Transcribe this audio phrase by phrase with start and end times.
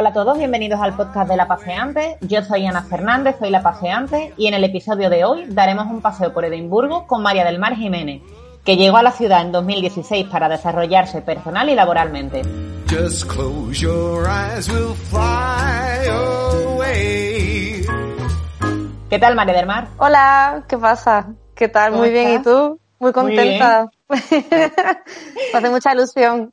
[0.00, 2.18] Hola a todos, bienvenidos al podcast de La Paseante.
[2.20, 6.00] Yo soy Ana Fernández, soy La Paseante y en el episodio de hoy daremos un
[6.00, 8.22] paseo por Edimburgo con María del Mar Jiménez,
[8.64, 12.42] que llegó a la ciudad en 2016 para desarrollarse personal y laboralmente.
[12.88, 17.84] Just close your eyes, we'll fly away.
[19.10, 19.88] ¿Qué tal, María del Mar?
[19.96, 21.34] Hola, ¿qué pasa?
[21.56, 21.90] ¿Qué tal?
[21.90, 22.38] ¿Cómo Muy bien?
[22.38, 22.78] ¿y tú?
[23.00, 23.90] Muy contenta.
[25.54, 26.52] hace mucha ilusión.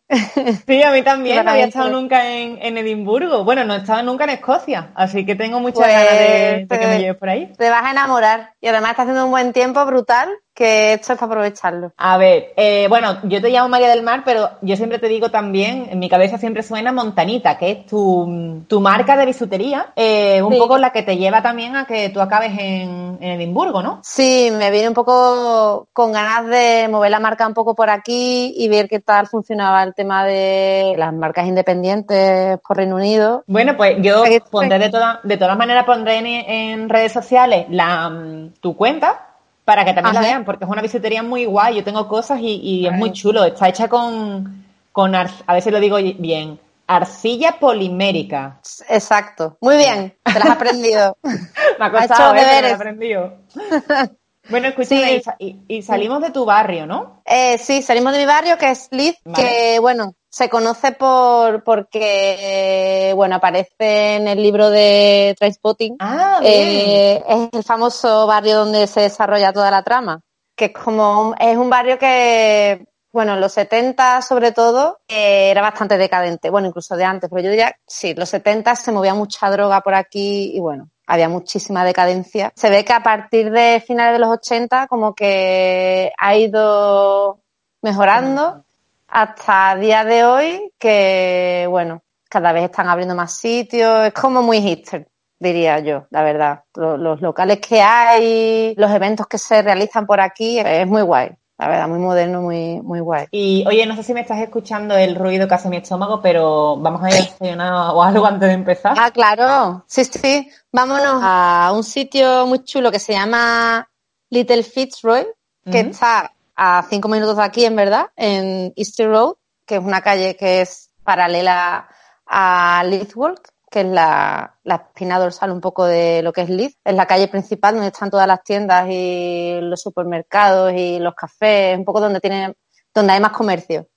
[0.67, 1.35] Sí, a mí también.
[1.45, 3.43] No había estado nunca en, en Edimburgo.
[3.43, 6.79] Bueno, no he estado nunca en Escocia, así que tengo muchas Pues, ganas de, de
[6.79, 7.51] que me lleves por ahí.
[7.57, 8.51] Te vas a enamorar.
[8.61, 11.91] Y además está haciendo un buen tiempo brutal, que esto es para aprovecharlo.
[11.97, 15.29] A ver, eh, bueno, yo te llamo María del Mar, pero yo siempre te digo
[15.29, 20.41] también, en mi cabeza siempre suena Montanita, que es tu, tu marca de bisutería, eh,
[20.41, 20.57] un Sí.
[20.59, 23.99] poco la que te lleva también a que tú acabes en, en Edimburgo, ¿no?
[24.03, 28.53] Sí, me vine un poco con ganas de mover la marca un poco por aquí
[28.57, 33.43] y ver qué tal funcionaba el tema de las marcas independientes por Reino Unido.
[33.47, 38.09] Bueno, pues yo pondré de, toda- de todas maneras pondré en, en redes sociales la,
[38.09, 39.27] mm, tu cuenta
[39.63, 42.55] para que también la vean, porque es una bisutería muy guay, yo tengo cosas y,
[42.61, 46.59] y es muy chulo, está hecha con, con ar- a ver si lo digo bien,
[46.87, 48.59] arcilla polimérica.
[48.89, 49.57] Exacto.
[49.61, 51.17] Muy bien, te las has aprendido.
[51.23, 51.31] Me
[51.79, 52.59] ha Ha costado, hecho ¿eh?
[52.69, 53.33] He aprendido.
[54.49, 55.31] bueno, escúchame, Sí.
[55.67, 57.21] y y, salimos de tu barrio, ¿no?
[57.25, 59.43] Eh, sí, salimos de mi barrio, que es Leeds, Vale.
[59.43, 65.95] que bueno, se conoce por porque bueno, aparece en el libro de Trainspotting.
[65.99, 66.39] Ah.
[66.43, 70.21] Eh, es el famoso barrio donde se desarrolla toda la trama,
[70.55, 75.49] que es como un- es un barrio que bueno, en los 70 sobre todo eh,
[75.49, 79.13] era bastante decadente, bueno, incluso de antes, pero yo diría, sí, los 70 se movía
[79.13, 82.51] mucha droga por aquí y bueno, había muchísima decadencia.
[82.55, 87.39] Se ve que a partir de finales de los 80 como que ha ido
[87.81, 88.63] mejorando
[89.07, 94.59] hasta día de hoy que, bueno, cada vez están abriendo más sitios, es como muy
[94.61, 95.07] hipster,
[95.39, 96.63] diría yo, la verdad.
[96.75, 101.31] Lo- Los, locales que hay, los eventos que se realizan por aquí, es muy guay,
[101.57, 103.27] la verdad, muy moderno, muy, muy guay.
[103.31, 106.77] Y oye, no sé si me estás escuchando el ruido que hace mi estómago, pero
[106.77, 108.95] vamos a ir a desayunar o algo antes de empezar.
[108.97, 113.89] Ah, claro, sí, sí, vámonos a un sitio muy chulo que se llama
[114.29, 115.25] Little Fitzroy,
[115.71, 119.35] que está a cinco minutos de aquí, en verdad, en Easter Road,
[119.65, 121.87] que es una calle que es paralela
[122.25, 126.49] a Leith Walk, que es la, la espina dorsal un poco de lo que es
[126.49, 126.77] Leith.
[126.81, 131.77] Es la calle principal donde están todas las tiendas y los supermercados y los cafés,
[131.77, 132.55] un poco donde tiene,
[132.93, 133.89] donde hay más comercio.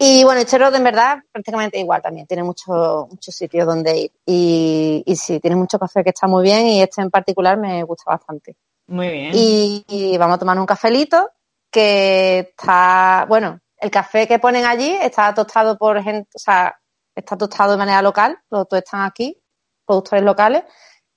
[0.00, 4.12] Y bueno, Easter Road en verdad prácticamente igual también, tiene muchos muchos sitios donde ir.
[4.26, 7.84] Y, y sí, tiene mucho café que está muy bien y este en particular me
[7.84, 8.56] gusta bastante.
[8.88, 9.30] Muy bien.
[9.32, 11.30] Y, y vamos a tomar un cafelito
[11.70, 16.76] que está, bueno, el café que ponen allí está tostado por gente, o sea,
[17.16, 19.36] está tostado de manera local, los dos están aquí,
[19.84, 20.62] productores locales.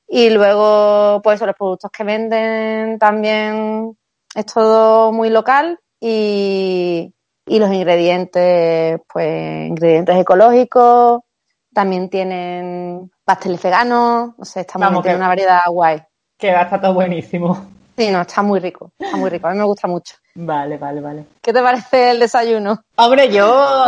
[0.08, 3.96] Y luego, pues los productos que venden también
[4.34, 7.14] es todo muy local y,
[7.46, 11.22] y los ingredientes, pues ingredientes ecológicos,
[11.72, 16.02] también tienen pasteles veganos, no sé, está muy Vamos, que- una variedad guay.
[16.38, 17.68] Que va a estar todo buenísimo.
[18.00, 20.16] Sí, no, está muy rico, está muy rico, a mí me gusta mucho.
[20.36, 21.26] Vale, vale, vale.
[21.42, 22.82] ¿Qué te parece el desayuno?
[22.96, 23.44] Hombre, yo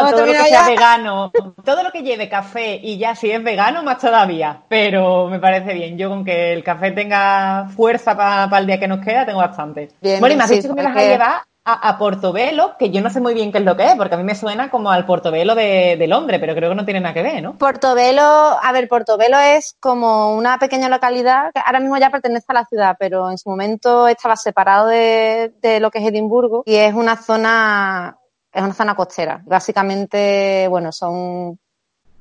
[0.09, 0.69] todo lo que sea ya.
[0.69, 1.31] vegano,
[1.63, 4.63] todo lo que lleve café y ya si es vegano, más todavía.
[4.67, 5.97] Pero me parece bien.
[5.97, 9.91] Yo con que el café tenga fuerza para el día que nos queda, tengo bastante.
[10.01, 11.89] Bien, bueno, y me has sí, dicho que me sabes vas a que- llevar a,
[11.89, 14.17] a Portobelo, que yo no sé muy bien qué es lo que es, porque a
[14.17, 17.13] mí me suena como al Portobelo de, de Londres, pero creo que no tiene nada
[17.13, 17.57] que ver, ¿no?
[17.57, 22.53] Portobelo, a ver, Portobelo es como una pequeña localidad que ahora mismo ya pertenece a
[22.53, 26.75] la ciudad, pero en su momento estaba separado de, de lo que es Edimburgo y
[26.75, 28.17] es una zona,
[28.51, 29.41] es una zona costera.
[29.45, 31.59] Básicamente, bueno, son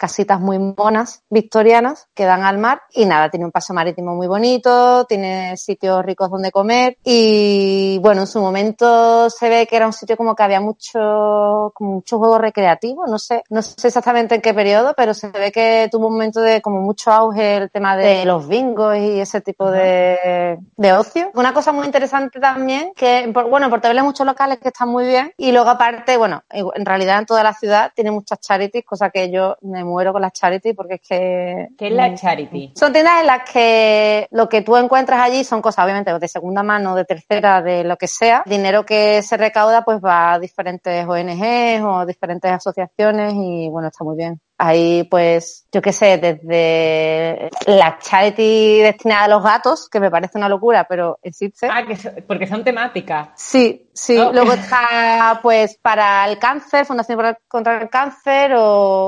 [0.00, 4.26] casitas muy monas, victorianas, que dan al mar y nada, tiene un paso marítimo muy
[4.26, 9.86] bonito, tiene sitios ricos donde comer y bueno, en su momento se ve que era
[9.86, 14.34] un sitio como que había mucho, como mucho juego recreativo, no sé, no sé exactamente
[14.34, 17.70] en qué periodo, pero se ve que tuvo un momento de como mucho auge el
[17.70, 21.30] tema de los bingos y ese tipo de, de ocio.
[21.34, 25.04] Una cosa muy interesante también, que bueno, en Portobelo hay muchos locales que están muy
[25.04, 29.10] bien y luego aparte, bueno, en realidad en toda la ciudad tiene muchas charities, cosa
[29.10, 31.68] que yo me muero con las charities porque es que...
[31.76, 32.72] ¿Qué es la charity?
[32.76, 36.62] Son tiendas en las que lo que tú encuentras allí son cosas, obviamente, de segunda
[36.62, 38.42] mano, de tercera, de lo que sea.
[38.46, 44.04] Dinero que se recauda, pues va a diferentes ONGs o diferentes asociaciones y bueno, está
[44.04, 44.40] muy bien.
[44.62, 50.36] Hay, pues, yo qué sé, desde la charity destinada a los gatos, que me parece
[50.36, 51.66] una locura, pero existe.
[51.72, 53.28] Ah, que so- porque son temáticas.
[53.36, 54.18] Sí, sí.
[54.18, 54.34] Oh.
[54.34, 57.18] Luego está, pues, para el cáncer, Fundación
[57.48, 58.62] contra el Cáncer, o,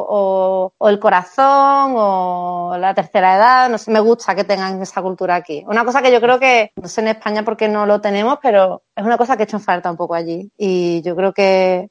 [0.09, 3.69] o, o el corazón, o la tercera edad.
[3.69, 5.63] No sé, me gusta que tengan esa cultura aquí.
[5.67, 8.85] Una cosa que yo creo que, no sé en España porque no lo tenemos, pero
[8.97, 10.51] es una cosa que he hecho en falta un poco allí.
[10.57, 11.91] Y yo creo que,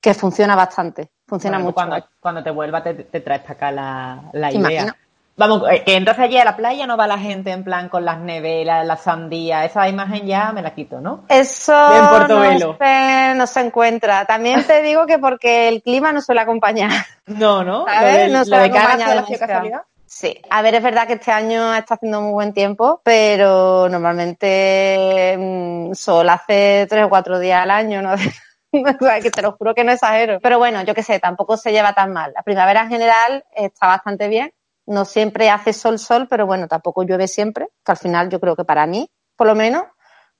[0.00, 1.10] que funciona bastante.
[1.26, 1.74] Funciona Bueno, mucho.
[1.74, 4.96] Cuando, cuando te vuelva te, te traes para acá la, la ¿Te idea.
[5.38, 8.04] Vamos, eh, que entonces allí a la playa no va la gente en plan con
[8.06, 9.66] las neveras, las sandías.
[9.66, 11.24] Esa imagen ya me la quito, ¿no?
[11.28, 14.24] Eso no se, no se encuentra.
[14.24, 16.90] También te digo que porque el clima no suele acompañar.
[17.26, 17.86] No, ¿no?
[17.86, 19.52] A Lo, ver, del- no lo se de cara acompaña hacia la demasiado.
[19.52, 19.82] casualidad.
[20.08, 25.36] Sí, a ver, es verdad que este año está haciendo muy buen tiempo, pero normalmente
[25.36, 28.14] mm, sol hace tres o cuatro días al año, ¿no?
[29.00, 30.38] O sea, que te lo juro que no exagero.
[30.40, 32.32] Pero bueno, yo qué sé, tampoco se lleva tan mal.
[32.34, 34.52] La primavera en general está bastante bien.
[34.86, 38.54] No siempre hace sol, sol, pero bueno, tampoco llueve siempre, que al final yo creo
[38.54, 39.84] que para mí, por lo menos,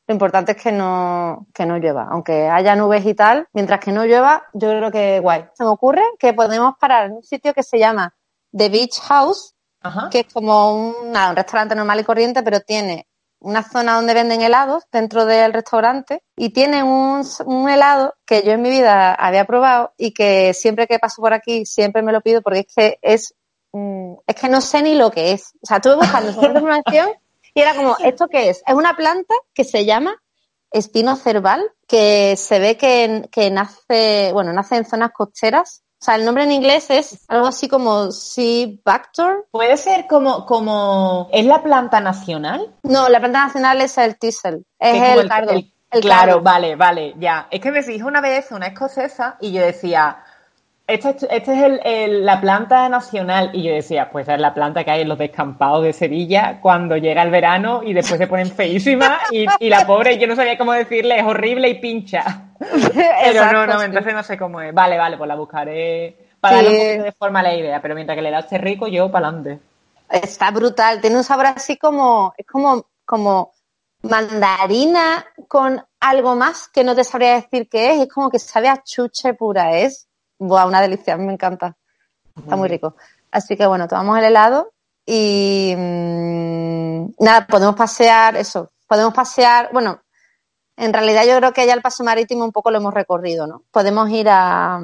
[0.06, 2.06] lo importante es que no, que no llueva.
[2.11, 5.46] Aunque haya nubes y tal, mientras que no llueva, yo creo que guay.
[5.55, 8.14] Se me ocurre que podemos parar en un sitio que se llama
[8.56, 10.08] The Beach House, Ajá.
[10.11, 13.08] que es como un, nada, un restaurante normal y corriente, pero tiene
[13.41, 18.53] una zona donde venden helados dentro del restaurante y tiene un, un helado que yo
[18.53, 22.21] en mi vida había probado y que siempre que paso por aquí siempre me lo
[22.21, 23.35] pido porque es que es,
[23.73, 25.53] mm, es que no sé ni lo que es.
[25.62, 27.09] O sea, estuve buscando información
[27.55, 28.62] y era como, ¿esto qué es?
[28.67, 30.15] Es una planta que se llama
[30.71, 35.83] espino cerval que se ve que, que nace, bueno, nace en zonas costeras.
[36.06, 40.47] O sea, el nombre en inglés es algo así como Sea Bactor, Puede ser como,
[40.47, 42.73] como, ¿es la planta nacional?
[42.85, 45.50] No, la planta nacional es el tisel, es el, cardo.
[45.50, 46.43] el- el claro, cardo.
[46.43, 47.49] vale, vale, ya.
[47.50, 50.19] Es que me dijo una vez una escocesa y yo decía,
[50.87, 53.50] esta es, esta es el- el- la planta nacional.
[53.53, 56.97] Y yo decía, pues es la planta que hay en los descampados de Sevilla cuando
[56.97, 60.56] llega el verano y después se ponen feísimas y, y la pobre, yo no sabía
[60.59, 62.43] cómo decirle, es horrible y pincha.
[62.59, 62.71] Pero
[63.31, 64.73] Exacto, no, no, entonces no sé cómo es.
[64.73, 66.65] Vale, vale, pues la buscaré para Sí.
[66.65, 68.87] darle un poquito de forma a la idea, pero mientras que le da esté rico,
[68.87, 69.59] yo para adelante.
[70.09, 73.53] Está brutal, tiene un sabor así como, es como, como
[74.03, 78.69] mandarina con algo más que no te sabría decir qué es, es como que sabe
[78.69, 80.06] a chuche pura, es,
[80.38, 81.77] buah, una delicia, me encanta,
[82.37, 82.97] está muy rico.
[83.31, 84.73] Así que bueno, tomamos el helado
[85.05, 90.00] y mm, nada, podemos pasear, eso, podemos pasear, bueno,
[90.77, 93.62] en realidad yo creo que ya el paso marítimo un poco lo hemos recorrido, ¿no?
[93.71, 94.79] Podemos ir a...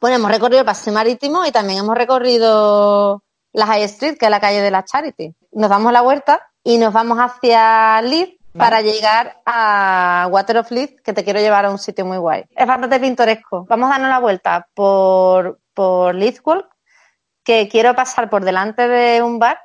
[0.00, 3.22] Bueno, hemos recorrido el paseo marítimo y también hemos recorrido
[3.52, 5.34] la High Street, que es la calle de la Charity.
[5.52, 11.00] Nos damos la vuelta y nos vamos hacia Leeds para llegar a Water of Leeds,
[11.02, 12.44] que te quiero llevar a un sitio muy guay.
[12.54, 13.66] Es bastante pintoresco.
[13.68, 16.68] Vamos a darnos la vuelta por, por Leeds Walk,
[17.44, 19.58] que quiero pasar por delante de un bar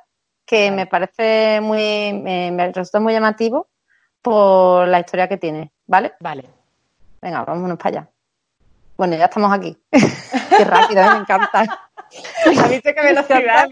[0.46, 3.68] que me parece muy, me, me resulta muy llamativo
[4.20, 6.14] por la historia que tiene, ¿vale?
[6.20, 6.44] Vale.
[7.20, 8.10] Venga, vámonos para allá.
[8.96, 9.76] Bueno, ya estamos aquí.
[9.90, 11.10] Qué rápido, ¿eh?
[11.10, 11.60] me encanta.
[11.60, 13.68] ¿Has visto qué velocidad?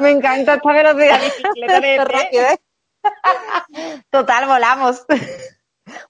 [0.00, 1.18] Me encanta esta velocidad.
[1.18, 2.60] la bicicleta de.
[4.10, 5.04] Total, volamos.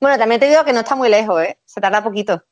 [0.01, 1.59] Bueno, también te digo que no está muy lejos, ¿eh?
[1.65, 2.43] Se tarda poquito.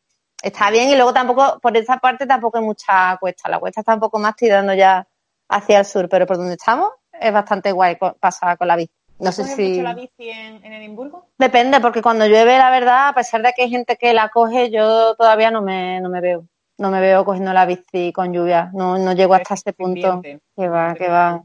[0.43, 3.49] Está bien y luego tampoco, por esa parte tampoco hay mucha cuesta.
[3.49, 5.07] La cuesta está un poco más tirando ya
[5.49, 8.93] hacia el sur, pero por donde estamos es bastante guay pasar con la bici.
[9.19, 9.69] No sé ¿Coges si...
[9.71, 11.27] mucho la bici en, en Edimburgo?
[11.37, 14.71] Depende, porque cuando llueve, la verdad, a pesar de que hay gente que la coge,
[14.71, 16.45] yo todavía no me, no me veo.
[16.79, 18.71] No me veo cogiendo la bici con lluvia.
[18.73, 20.15] No, no llego hasta ese punto.
[20.15, 20.45] Invierte.
[20.55, 21.43] Que va, que va.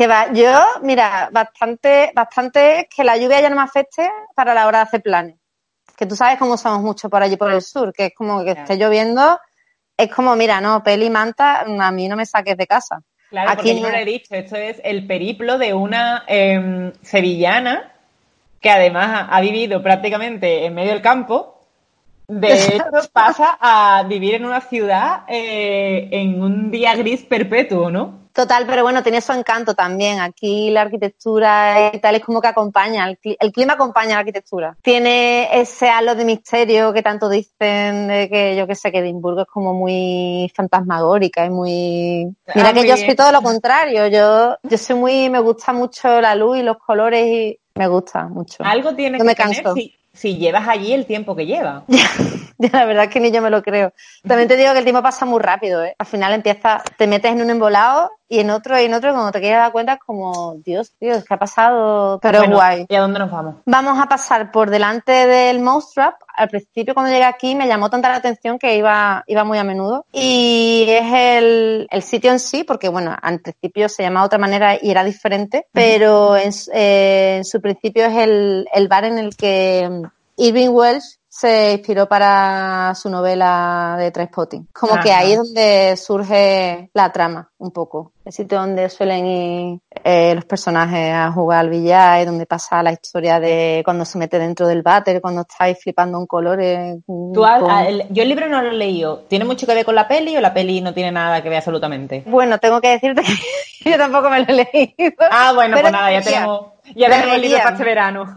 [0.00, 0.32] Que va.
[0.32, 4.84] Yo, mira, bastante, bastante que la lluvia ya no me afecte para la hora de
[4.84, 5.36] hacer planes.
[5.94, 8.54] Que tú sabes cómo somos mucho por allí por el sur, que es como que
[8.54, 8.60] Claro.
[8.62, 9.38] esté lloviendo,
[9.98, 13.02] es como, mira, no, peli manta, a mí no me saques de casa.
[13.28, 17.92] Claro, Aquí porque yo lo he dicho, esto es el periplo de una em, sevillana
[18.58, 21.60] que además ha, ha vivido prácticamente en medio del campo.
[22.26, 28.19] De hecho, pasa a vivir en una ciudad eh, en un día gris perpetuo, ¿no?
[28.32, 30.20] Total, pero bueno, tiene su encanto también.
[30.20, 34.14] Aquí la arquitectura y tal es como que acompaña, el, cli- el clima acompaña a
[34.14, 34.76] la arquitectura.
[34.82, 39.42] Tiene ese halo de misterio que tanto dicen de que yo que sé, que Edimburgo
[39.42, 42.24] es como muy fantasmagórica y muy...
[42.54, 43.06] Mira Ah, que yo bien.
[43.06, 46.78] soy todo lo contrario, yo, yo soy muy, me gusta mucho la luz y los
[46.78, 48.62] colores y me gusta mucho.
[48.64, 51.84] Algo tiene No que me tener si, si llevas allí el tiempo que lleva.
[52.72, 53.92] la verdad es que ni yo me lo creo.
[54.26, 55.94] También te digo que el tiempo pasa muy rápido, ¿eh?
[55.98, 59.12] Al final empieza, te metes en un embolado y en otro y en otro, y
[59.12, 62.18] cuando te quieres dar cuenta es como, Dios, Dios, ¿qué ha pasado?
[62.22, 62.86] Pero Bueno, guay.
[62.88, 63.56] ¿Y a dónde nos vamos?
[63.66, 66.14] Vamos a pasar por delante del Mouse Trap.
[66.36, 69.64] Al principio, cuando llegué aquí, me llamó tanta la atención que iba, iba muy a
[69.64, 70.04] menudo.
[70.12, 74.38] Y es el, el sitio en sí, porque bueno, al principio se llamaba de otra
[74.38, 79.04] manera y era diferente, pero en, su- eh, en su principio es el, el bar
[79.06, 80.04] en el que mm,
[80.36, 84.68] Irving Welsh se inspiró para su novela de Trainspotting.
[84.72, 88.12] Como que ahí es donde surge la trama, un poco.
[88.26, 92.82] El sitio donde suelen ir eh, los personajes a jugar al billar y donde pasa
[92.82, 96.98] la historia de cuando se mete dentro del váter, cuando estáis flipando en colores.
[97.06, 99.20] Tú con- a- el- yo el libro no lo he leído.
[99.28, 101.58] ¿Tiene mucho que ver con la peli o la peli no tiene nada que ver
[101.58, 102.22] absolutamente?
[102.26, 103.22] Bueno, tengo que decirte
[103.82, 105.14] que yo tampoco me lo he leído.
[105.30, 108.34] Ah, bueno, Pero pues nada, ya tenemos, ya tenemos el libro para este verano.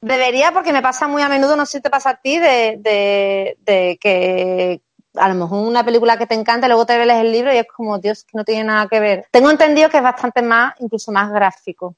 [0.00, 2.76] Debería, porque me pasa muy a menudo, no sé si te pasa a ti, de,
[2.78, 4.80] de, de que
[5.14, 7.66] a lo mejor una película que te encanta, luego te lees el libro y es
[7.66, 9.26] como, Dios, que no tiene nada que ver.
[9.30, 11.96] Tengo entendido que es bastante más, incluso más gráfico.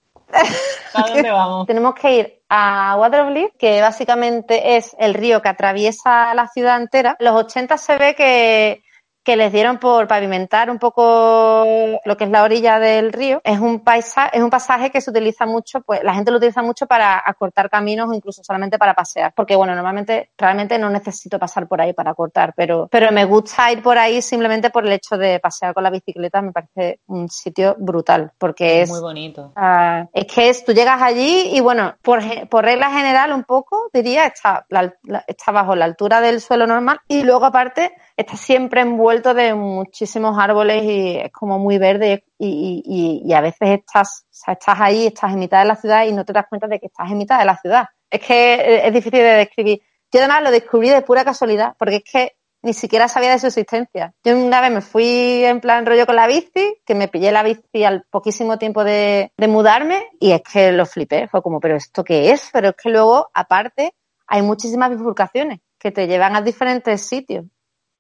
[0.95, 1.67] ¿A dónde vamos?
[1.67, 6.49] Tenemos que ir a Water of Leaf, que básicamente es el río que atraviesa la
[6.49, 7.17] ciudad entera.
[7.19, 8.83] En los 80 se ve que,
[9.23, 11.65] que les dieron por pavimentar un poco
[12.05, 13.41] lo que es la orilla del río.
[13.45, 16.63] Es un paisaje, es un pasaje que se utiliza mucho, pues la gente lo utiliza
[16.63, 19.33] mucho para acortar caminos o incluso solamente para pasear.
[19.35, 23.71] Porque bueno, normalmente, realmente no necesito pasar por ahí para cortar, pero, pero me gusta
[23.71, 27.29] ir por ahí simplemente por el hecho de pasear con la bicicleta, me parece un
[27.29, 29.53] sitio brutal, porque es Muy bonito.
[29.57, 33.89] Ah, es que es, tú llegas allí y bueno, por, por regla general un poco,
[33.93, 38.37] diría, está, la- la- está bajo la altura del suelo normal y luego aparte está
[38.37, 44.81] siempre envuelto de muchísimos árboles y es como muy verde y, a veces estás, estás
[44.81, 47.11] ahí, estás en mitad de la ciudad y no te das cuenta de que estás
[47.11, 47.87] en mitad de la ciudad.
[48.11, 49.81] Es que es difícil de describir.
[50.13, 53.47] Yo además lo descubrí de pura casualidad porque es que ni siquiera sabía de su
[53.47, 54.13] existencia.
[54.23, 57.43] Yo una vez me fui en plan rollo con la bici, que me pillé la
[57.43, 61.27] bici al poquísimo tiempo de, de mudarme y es que lo flipé.
[61.29, 62.51] Fue como, ¿pero esto qué es?
[62.53, 63.95] Pero es que luego, aparte,
[64.27, 67.47] hay muchísimas bifurcaciones que te llevan a diferentes sitios.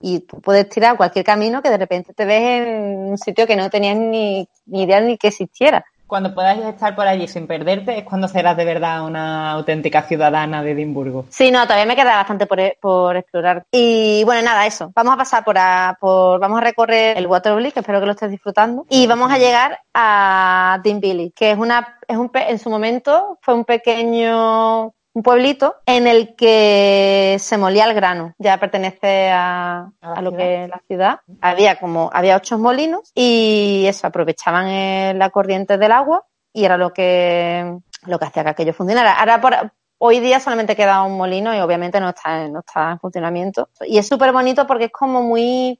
[0.00, 3.56] Y tú puedes tirar cualquier camino que de repente te ves en un sitio que
[3.56, 5.84] no tenías ni, ni idea ni que existiera.
[6.06, 10.60] Cuando puedas estar por allí sin perderte es cuando serás de verdad una auténtica ciudadana
[10.60, 11.26] de Edimburgo.
[11.28, 13.62] Sí, no, todavía me queda bastante por, e- por explorar.
[13.70, 14.90] Y bueno, nada, eso.
[14.92, 18.12] Vamos a pasar por, a- por vamos a recorrer el Waterloo, que espero que lo
[18.12, 18.86] estés disfrutando.
[18.88, 23.38] Y vamos a llegar a Dinbilly, que es una, es un, pe- en su momento
[23.42, 28.34] fue un pequeño, un pueblito en el que se molía el grano.
[28.38, 30.38] Ya pertenece a, A lo ciudad.
[30.44, 31.20] que es la ciudad.
[31.40, 36.92] Había como, había ocho molinos y eso, aprovechaban la corriente del agua y era lo
[36.92, 37.76] que,
[38.06, 39.14] lo que hacía que aquello funcionara.
[39.14, 39.54] Ahora por,
[40.02, 43.68] Hoy día solamente queda un molino y obviamente no está, en- no está en funcionamiento.
[43.86, 45.78] Y es súper bonito porque es como muy,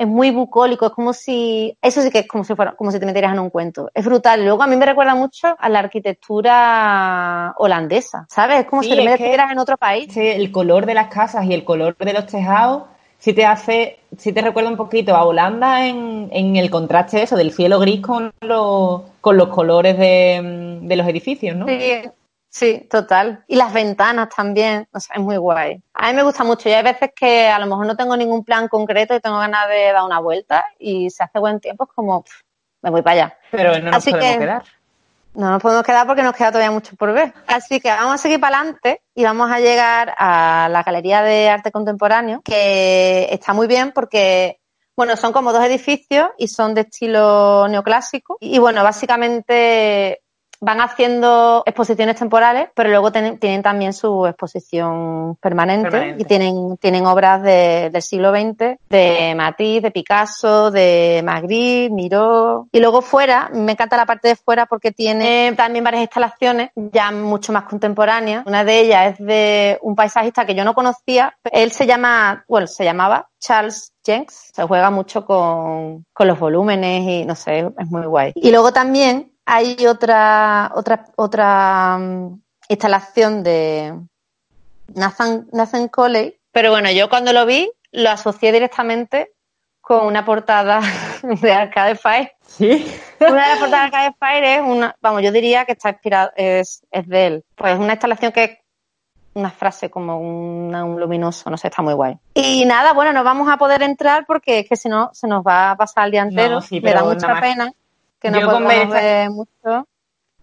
[0.00, 2.98] es muy bucólico, es como si, eso sí que es como si fuera, como si
[2.98, 3.90] te metieras en un cuento.
[3.92, 4.42] Es brutal.
[4.44, 8.60] Luego a mí me recuerda mucho a la arquitectura holandesa, ¿sabes?
[8.60, 10.12] Es como Sí, si te que- metieras en otro país.
[10.12, 12.84] Sí, el color de las casas y el color de los tejados
[13.18, 17.36] sí te hace, sí te recuerda un poquito a Holanda en, en el contraste eso
[17.36, 21.66] del cielo gris con los, con los colores de, de los edificios, ¿no?
[21.66, 21.74] Sí,
[22.50, 23.44] sí, total.
[23.48, 25.82] Y las ventanas también, o sea, es muy guay.
[25.94, 28.44] A mí me gusta mucho y hay veces que a lo mejor no tengo ningún
[28.44, 31.90] plan concreto y tengo ganas de dar una vuelta y se hace buen tiempo, es
[31.94, 32.40] como, pff,
[32.82, 33.38] me voy para allá.
[33.50, 34.62] Pero no nos Así podemos que- quedar.
[35.32, 37.32] No nos podemos quedar porque nos queda todavía mucho por ver.
[37.46, 41.48] Así que vamos a seguir para adelante y vamos a llegar a la Galería de
[41.48, 44.58] Arte Contemporáneo, que está muy bien porque,
[44.96, 48.38] bueno, son como dos edificios y son de estilo neoclásico.
[48.40, 50.20] Y bueno, básicamente
[50.60, 56.22] van haciendo exposiciones temporales, pero luego ten- tienen también su exposición permanente, Permanente.
[56.22, 62.68] y tienen, tienen obras de- del siglo XX, de Matisse, de Picasso, de Magritte, Miró.
[62.72, 67.10] Y luego fuera, me encanta la parte de fuera porque tiene también varias instalaciones ya
[67.10, 68.44] mucho más contemporáneas.
[68.46, 71.34] Una de ellas es de un paisajista que yo no conocía.
[71.50, 74.50] Él se llama, bueno, se llamaba Charles Jenks.
[74.54, 78.32] Se juega mucho con, con los volúmenes y no sé, es muy guay.
[78.34, 83.94] Y luego también hay otra, otra, otra mm, instalación de
[84.94, 86.36] Nathan, Nathan Coley.
[86.52, 89.32] Pero bueno, yo cuando lo vi lo asocié directamente
[89.80, 90.80] con una portada
[91.22, 92.32] de Arcade Fire.
[92.46, 92.86] Sí.
[93.20, 96.30] Una de las portadas de Arcade Fire es una, vamos, yo diría que está inspirado,
[96.36, 97.44] es, es de él.
[97.56, 98.58] Pues una instalación que es
[99.34, 102.16] una frase como una- un luminoso, no sé, está muy guay.
[102.34, 105.44] Y nada, bueno, no vamos a poder entrar porque es que si no se nos
[105.44, 106.56] va a pasar el día entero.
[106.56, 107.72] No, sí, Me da mucha pena
[108.20, 109.86] que no Yo con ver mucho.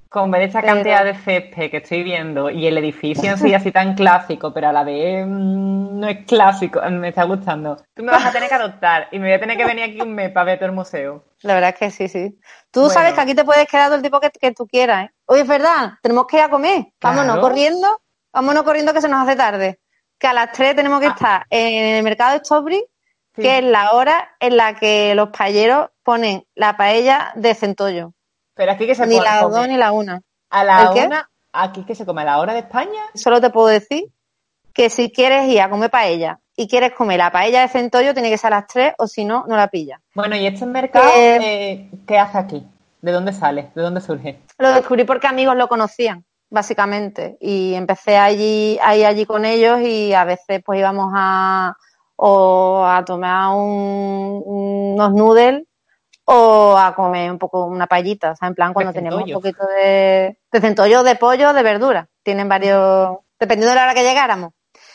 [0.09, 3.53] Con ver esa Pero- cantidad de césped que estoy viendo y el edificio en sí
[3.53, 7.75] así tan clásico, pero a la vez mm, no es clásico, me está gustando.
[7.93, 9.99] Tú me vas a tener que adoptar y me voy a tener que venir aquí
[10.01, 11.25] un mes para ver todo el museo.
[11.41, 12.39] La verdad es que sí, sí.
[12.71, 12.93] Tú Bueno.
[12.93, 15.11] sabes que aquí te puedes quedar todo el tiempo que, que tú quieras, ¿eh?
[15.25, 16.85] Oye, es verdad, tenemos que ir a comer.
[17.01, 17.41] Vámonos Claro.
[17.41, 18.01] corriendo,
[18.33, 19.79] vámonos corriendo que se nos hace tarde.
[20.17, 21.15] Que a las 3 tenemos que Ah.
[21.15, 22.83] estar en el mercado de Strawberry,
[23.37, 23.43] Sí.
[23.43, 28.13] que es la hora en la que los paelleros ponen la paella de centollo.
[28.55, 30.21] Pero aquí que se Ni la dos ni la una.
[30.49, 33.01] a la una, aquí que se come a la hora de España.
[33.13, 34.05] Solo te puedo decir
[34.73, 38.29] que si quieres ir a comer paella y quieres comer la paella de centollo, tiene
[38.31, 39.99] que ser a las 3 o si no, no la pillas.
[40.15, 41.37] Bueno, y este mercado, Eh,
[41.71, 42.67] eh, ¿qué hace aquí?
[43.01, 43.69] ¿De dónde sale?
[43.75, 44.39] ¿De dónde surge?
[44.57, 47.37] Lo descubrí porque amigos lo conocían, básicamente.
[47.39, 51.75] Y empecé allí, a ir allí con ellos y a veces pues íbamos a
[52.17, 55.63] o a tomar un- unos noodles
[56.25, 59.41] o a comer un poco una paellita, o sea, en plan cuando teníamos un centollo.
[59.41, 62.09] poquito de, de centollo, de pollo, de verdura.
[62.23, 64.51] Tienen varios, dependiendo de la hora que llegáramos.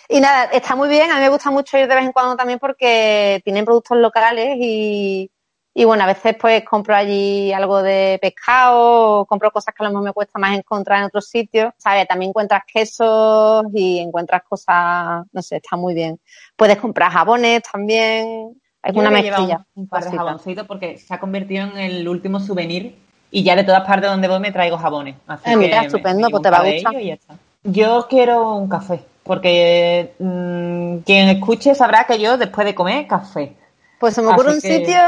[0.08, 2.36] Y nada, está muy bien, a mí me gusta mucho ir de vez en cuando
[2.36, 5.30] también porque tienen productos locales y,
[5.74, 9.86] y bueno, a veces pues compro allí algo de pescado, o compro cosas que a
[9.86, 12.06] lo mejor me cuesta más encontrar en otros sitios, ¿sabes?
[12.06, 16.18] También encuentras quesos y encuentras cosas, no sé, está muy bien.
[16.56, 19.66] Puedes comprar jabones también, hay Yo una voy a llevar mezclilla.
[19.74, 22.96] Un, un par de jaboncitos porque se ha convertido en el último souvenir
[23.30, 25.16] y ya de todas partes donde voy me traigo jabones.
[25.26, 26.92] Así Eh, mira, que estupendo, pues te va a gustar.
[26.94, 27.34] ellos y ya está.
[27.64, 33.56] Yo quiero un café porque mm, quien escuche sabrá que yo después de comer café.
[34.00, 35.00] Pues se me ocurre Así un que- sitio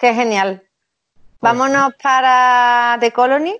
[0.00, 0.62] que es genial.
[1.40, 3.54] Vámonos para The Colony,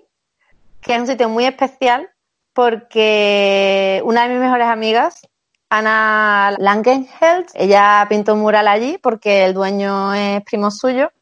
[0.80, 2.08] que es un sitio muy especial
[2.52, 5.20] porque una de mis mejores amigas,
[5.68, 11.12] Ana Langenheld, ella pintó un mural allí porque el dueño es primo suyo.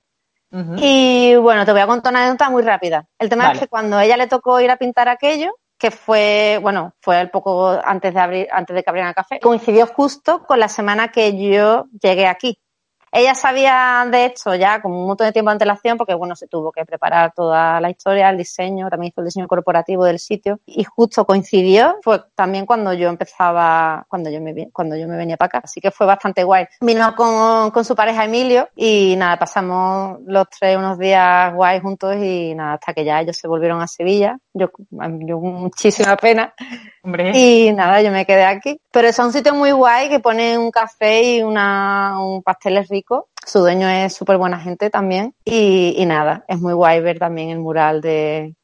[0.76, 3.06] Y bueno, te voy a contar una anécdota muy rápida.
[3.18, 3.56] El tema Vale.
[3.56, 7.20] es que cuando a ella le tocó ir a pintar aquello, que fue, bueno, fue
[7.20, 10.68] el poco antes de abrir, antes de que abrieran el café, coincidió justo con la
[10.68, 12.58] semana que yo llegué aquí.
[13.12, 16.46] Ella sabía de esto ya con un montón de tiempo de antelación porque, bueno, se
[16.46, 20.60] tuvo que preparar toda la historia, el diseño, también hizo el diseño corporativo del sitio
[20.66, 25.36] y justo coincidió, fue también cuando yo empezaba, cuando yo me, cuando yo me venía
[25.36, 26.66] para acá, así que fue bastante guay.
[26.80, 32.16] Vino con, con su pareja Emilio y nada, pasamos los tres unos días guay juntos
[32.16, 36.54] y nada, hasta que ya ellos se volvieron a Sevilla, yo, yo muchísima pena
[37.08, 38.78] Hombre, y nada, yo me quedé aquí.
[38.92, 42.88] Pero es un sitio muy guay que pone un café y una, un pastel es
[42.88, 43.30] rico.
[43.46, 45.34] Su dueño es súper buena gente también.
[45.42, 48.54] Y, y nada, es muy guay ver también el mural de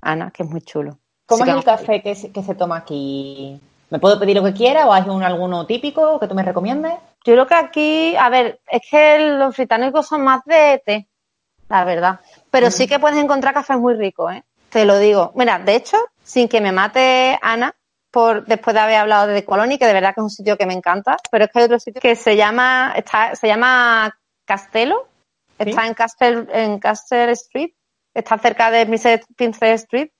[0.00, 0.98] Ana, que es muy chulo.
[1.26, 3.60] ¿cómo Así es que el café que se, que se toma aquí?
[3.90, 6.94] ¿Me puedo pedir lo que quiera o hay un, alguno típico que tú me recomiendes?
[7.26, 11.08] Yo creo que aquí, a ver, es que los británicos son más de té,
[11.68, 12.20] la verdad.
[12.50, 14.42] Pero sí que puedes encontrar cafés muy ricos, ¿eh?
[14.70, 15.32] Te lo digo.
[15.34, 17.74] Mira, de hecho, sin que me mate Ana,
[18.10, 20.56] por después de haber hablado de The Colony, que de verdad que es un sitio
[20.56, 24.16] que me encanta, pero es que hay otro sitio que se llama, está, se llama
[24.44, 25.08] Castelo,
[25.58, 25.70] ¿Sí?
[25.70, 27.70] está en Castle, en Castle Street,
[28.14, 30.10] está cerca de Princess Street,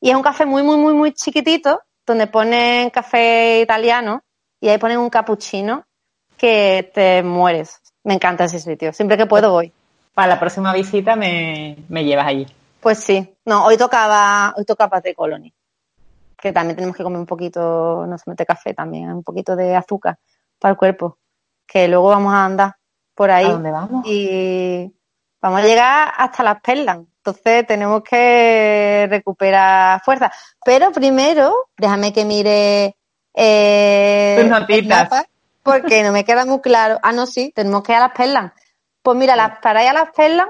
[0.00, 4.22] y es un café muy, muy, muy, muy chiquitito, donde ponen café italiano,
[4.60, 5.84] y ahí ponen un cappuccino
[6.36, 7.80] que te mueres.
[8.04, 8.92] Me encanta ese sitio.
[8.92, 9.72] Siempre que puedo voy.
[10.14, 12.46] Para la próxima visita me, me llevas allí.
[12.80, 13.36] Pues sí.
[13.44, 15.52] No, hoy tocaba, hoy tocaba de Colony.
[16.40, 19.74] Que también tenemos que comer un poquito, no se mete café también, un poquito de
[19.74, 20.18] azúcar
[20.58, 21.18] para el cuerpo.
[21.66, 22.76] Que luego vamos a andar
[23.14, 23.46] por ahí.
[23.46, 24.06] ¿A dónde vamos?
[24.06, 24.94] Y
[25.40, 26.98] vamos a llegar hasta las perlas.
[26.98, 30.32] Entonces tenemos que recuperar fuerza.
[30.64, 32.96] Pero primero, déjame que mire
[33.34, 35.10] eh, el notitas.
[35.10, 35.26] mapa,
[35.62, 36.98] porque no me queda muy claro.
[37.02, 38.52] Ah, no, sí, tenemos que ir a las perlas.
[39.02, 40.46] Pues mira, las, para ir a las perlas,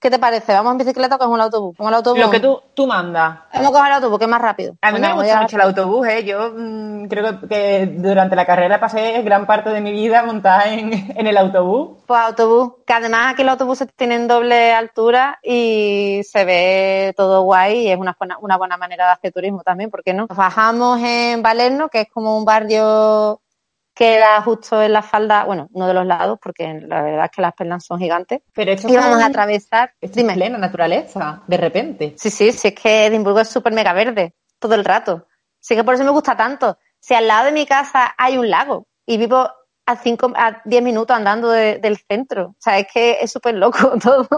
[0.00, 0.52] ¿qué te parece?
[0.52, 1.76] ¿Vamos en bicicleta o cogemos el autobús?
[1.78, 2.20] Vamos al autobús.
[2.20, 3.40] Lo que tú, tú mandas.
[3.52, 4.74] Vamos a coger el autobús, que es más rápido.
[4.80, 6.24] A mí me gusta mucho el autobús, ¿eh?
[6.24, 10.72] Yo mm, creo que, que durante la carrera pasé gran parte de mi vida montada
[10.72, 11.98] en, en el autobús.
[12.06, 17.86] Pues autobús, que además aquí los autobuses tienen doble altura y se ve todo guay
[17.86, 20.26] y es una buena, una buena manera de hacer turismo también, ¿por qué no?
[20.28, 23.40] Nos bajamos en Valerno, que es como un barrio
[23.98, 27.30] que era justo en la falda, bueno, uno de los lados, porque la verdad es
[27.32, 28.42] que las perlas son gigantes.
[28.54, 32.14] Pero esto Y vamos a atravesar, esto es plena naturaleza, de repente.
[32.16, 35.26] Sí, sí, sí, es que Edimburgo es súper mega verde todo el rato.
[35.58, 36.78] Sí que por eso me gusta tanto.
[37.00, 39.50] Si al lado de mi casa hay un lago y vivo
[39.84, 42.50] a cinco, a diez minutos andando de- del centro.
[42.50, 44.28] O sea, es que es súper loco todo.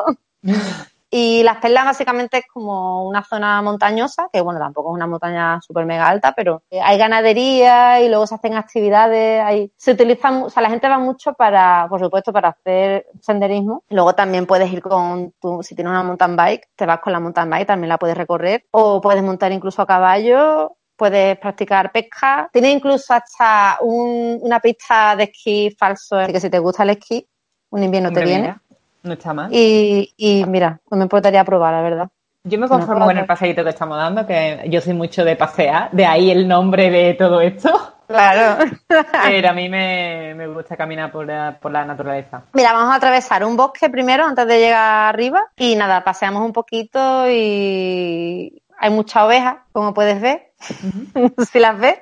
[1.11, 5.61] Y Las Perlas básicamente es como una zona montañosa, que bueno, tampoco es una montaña
[5.61, 10.51] súper mega alta, pero hay ganadería y luego se hacen actividades, hay, se utilizan, o
[10.51, 13.83] sea, la gente va mucho para, por supuesto, para hacer senderismo.
[13.89, 17.19] Luego también puedes ir con tu, si tienes una mountain bike, te vas con la
[17.19, 22.49] mountain bike, también la puedes recorrer, o puedes montar incluso a caballo, puedes practicar pesca.
[22.53, 26.91] Tiene incluso hasta un, una pista de esquí falso, así que si te gusta el
[26.91, 27.27] esquí,
[27.71, 28.55] un invierno te viene.
[29.03, 29.49] No está mal.
[29.53, 32.09] Y, y mira, no me importaría probar, la verdad.
[32.45, 35.37] Yo me conformo No, con el paseíto que estamos dando, que yo soy mucho de
[35.37, 37.95] pasear, de ahí el nombre de todo esto.
[38.07, 38.65] Claro.
[39.25, 42.43] Pero a mí me, me gusta caminar por la, por la naturaleza.
[42.55, 46.53] Mira, vamos a atravesar un bosque primero antes de llegar arriba y nada, paseamos un
[46.53, 50.53] poquito y hay muchas ovejas, como puedes ver,
[51.53, 52.01] si las ves,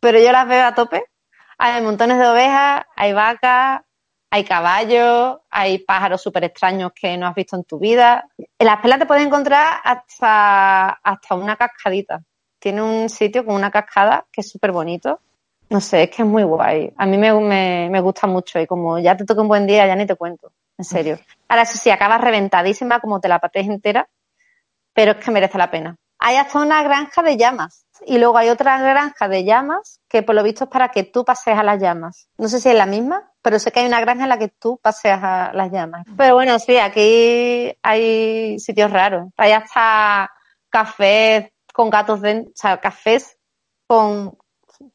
[0.00, 1.04] pero yo las veo a tope.
[1.58, 3.82] Hay montones de ovejas, hay vacas,
[4.30, 8.28] hay caballos, hay pájaros súper extraños que no has visto en tu vida.
[8.36, 12.22] En las perlas te puedes encontrar hasta, hasta una cascadita.
[12.58, 15.20] Tiene un sitio con una cascada que es súper bonito.
[15.68, 16.92] No sé, es que es muy guay.
[16.96, 19.86] A mí me, me, me gusta mucho y como ya te toca un buen día,
[19.86, 20.52] ya ni te cuento.
[20.78, 21.18] En serio.
[21.48, 24.08] Ahora, eso sí, acabas reventadísima como te la patees entera,
[24.92, 25.96] pero es que merece la pena.
[26.18, 30.34] Hay hasta una granja de llamas y luego hay otra granja de llamas que por
[30.34, 32.28] lo visto es para que tú pasees a las llamas.
[32.38, 34.48] No sé si es la misma, pero sé que hay una granja en la que
[34.48, 36.04] tú paseas a las llamas.
[36.16, 39.28] Pero bueno, sí, aquí hay sitios raros.
[39.36, 40.32] Hay hasta
[40.68, 43.38] cafés con gatos dentro, o sea, cafés
[43.86, 44.36] con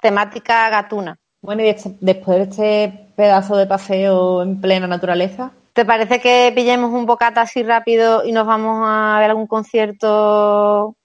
[0.02, 1.18] temática gatuna.
[1.42, 6.52] Bueno, y este- después de este pedazo de paseo en plena naturaleza, ¿Te parece que
[6.54, 10.98] pillemos un bocata así rápido y nos vamos a ver algún concierto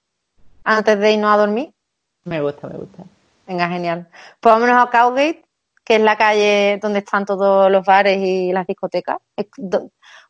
[0.65, 1.73] antes de irnos a dormir?
[2.25, 3.05] me gusta, me gusta.
[3.47, 4.09] Venga, genial.
[4.41, 5.46] Pues vámonos a Cowgate,
[5.87, 9.19] que es la calle donde están todos los bares y las discotecas.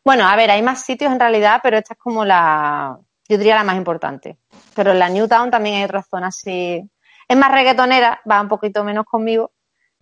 [0.05, 2.95] Bueno, a ver, hay más sitios en realidad, pero esta es como la,
[3.27, 4.37] yo diría la más importante.
[4.75, 6.87] Pero en la Newtown también hay otra zona así.
[7.27, 9.51] Es más reggaetonera, va un poquito menos conmigo,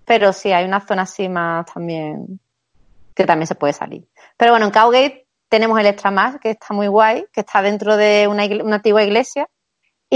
[0.04, 2.42] pero sí hay una zona así más también,
[3.16, 4.06] que también se puede salir.
[4.36, 7.96] Pero bueno, en Cowgate tenemos el Extra Más, que está muy guay, que está dentro
[7.96, 9.48] de una, una antigua iglesia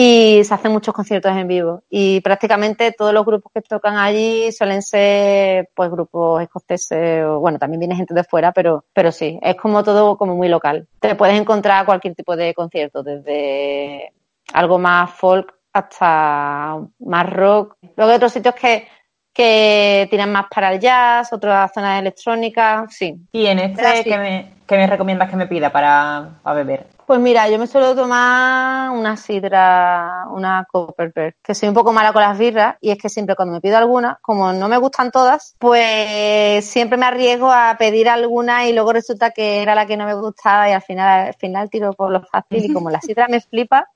[0.01, 1.83] y se hacen muchos conciertos en vivo.
[1.89, 7.59] Y prácticamente todos los grupos que tocan allí suelen ser pues grupos escoceses o bueno
[7.59, 10.87] también viene gente de fuera pero pero sí es como todo como muy local.
[11.01, 14.13] Te puedes encontrar cualquier tipo de concierto desde
[14.53, 17.75] algo más folk hasta más rock.
[17.97, 18.87] Luego hay otros sitios que
[19.33, 23.15] que tiran más para el jazz otras zonas electrónicas sí.
[23.33, 24.05] Y en este.
[24.05, 26.85] ¿qué me, qué me recomiendas que me pida para, para beber?
[27.07, 32.13] Pues mira, yo me suelo tomar una sidra, una Copperberg, que soy un poco mala
[32.13, 35.09] con las birras y es que siempre cuando me pido alguna, como no me gustan
[35.09, 39.97] todas, pues siempre me arriesgo a pedir alguna y luego resulta que era la que
[39.97, 43.01] no me gustaba y al final, al final tiro por lo fácil y como la
[43.01, 43.87] sidra me flipa,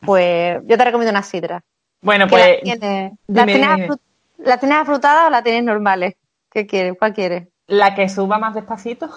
[0.00, 1.60] pues yo te recomiendo una sidra.
[2.02, 3.88] Bueno, pues la tienes, ¿la, tienes dime.
[3.88, 4.00] afru-
[4.38, 6.14] ¿La tienes afrutada o la tienes normales?
[6.50, 6.94] ¿Qué quieres?
[6.98, 7.48] ¿Cuál quieres?
[7.66, 9.08] la que suba más despacito.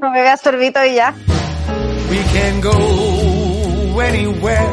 [0.00, 1.14] No me veas sorbito y ya.
[2.10, 4.68] We can go anywhere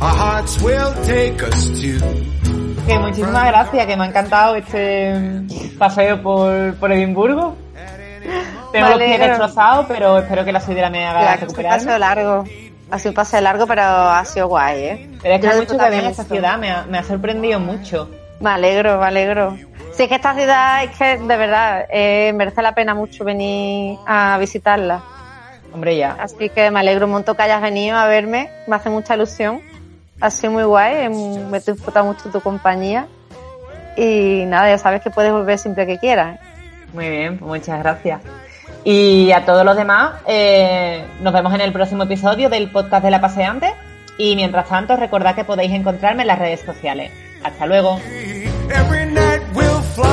[0.00, 2.04] our hearts will take us to.
[2.86, 5.14] Que muchísimas gracias, que me ha encantado este
[5.78, 7.56] paseo por, por Edimburgo.
[8.72, 11.44] Tengo los pies pero- destrozados, pero espero que la sidra me haga Claro, ha sido
[11.44, 11.84] un recuperarme.
[11.84, 12.44] paseo largo.
[12.90, 15.10] Ha sido un paseo largo, pero ha sido guay, ¿eh?
[15.22, 17.58] Pero es que Yo mucho que ver en esta ciudad, me ha, me ha sorprendido
[17.58, 18.08] mucho.
[18.40, 19.56] Me alegro, me alegro.
[19.96, 23.98] Sí, es que esta ciudad es que, de verdad, eh, merece la pena mucho venir
[24.06, 25.00] a visitarla.
[25.72, 26.16] Hombre, ya.
[26.20, 28.50] Así que me alegro un montón que hayas venido a verme.
[28.66, 29.60] Me hace mucha ilusión.
[30.20, 30.94] Ha sido muy guay.
[31.04, 33.06] eh, Me he disfrutado mucho tu compañía.
[33.96, 36.38] Y nada, ya sabes que puedes volver siempre que quieras.
[36.92, 38.20] Muy bien, pues muchas gracias.
[38.84, 43.10] Y a todos los demás, eh, nos vemos en el próximo episodio del podcast de
[43.10, 43.74] la paseante.
[44.18, 47.10] Y mientras tanto, recordad que podéis encontrarme en las redes sociales.
[47.42, 47.98] Hasta luego.
[49.82, 50.06] fly.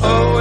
[0.00, 0.33] Oh.